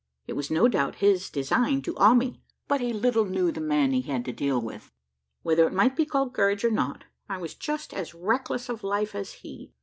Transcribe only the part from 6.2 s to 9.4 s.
courage or not, I was just as reckless of life as